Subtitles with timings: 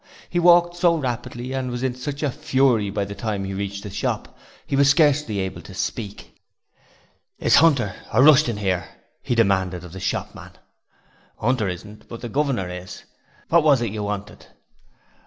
[0.31, 3.53] He walked so rapidly and was in such a fury that by the time he
[3.53, 4.35] reached the shop
[4.65, 6.41] he was scarcely able to speak.
[7.37, 8.89] 'Is Hunter or Rushton here?'
[9.21, 10.53] he demanded of the shopman.
[11.37, 13.03] 'Hunter isn't, but the guv'nor is.
[13.49, 14.47] What was it you wanted?'